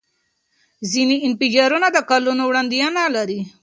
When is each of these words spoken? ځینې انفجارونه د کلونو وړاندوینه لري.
ځینې 0.91 1.15
انفجارونه 1.27 1.87
د 1.91 1.97
کلونو 2.09 2.43
وړاندوینه 2.45 3.01
لري. 3.15 3.39